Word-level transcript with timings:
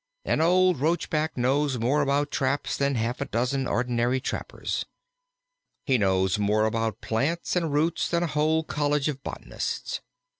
An 0.25 0.41
old 0.41 0.79
Roachback 0.79 1.37
knows 1.37 1.77
more 1.77 2.01
about 2.01 2.31
traps 2.31 2.75
than 2.75 2.95
half 2.95 3.21
a 3.21 3.25
dozen 3.25 3.67
ordinary 3.67 4.19
trappers; 4.19 4.83
he 5.85 5.99
knows 5.99 6.39
more 6.39 6.65
about 6.65 7.01
plants 7.01 7.55
and 7.55 7.71
roots 7.71 8.09
than 8.09 8.23
a 8.23 8.33
whole 8.33 8.63
college 8.63 9.07
of 9.09 9.21
botanists. 9.23 10.01